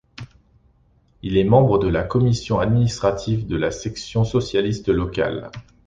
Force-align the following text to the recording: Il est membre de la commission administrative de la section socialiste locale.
Il 1.21 1.37
est 1.37 1.43
membre 1.43 1.77
de 1.77 1.87
la 1.87 2.01
commission 2.03 2.57
administrative 2.57 3.45
de 3.45 3.55
la 3.55 3.69
section 3.69 4.23
socialiste 4.23 4.89
locale. 4.89 5.51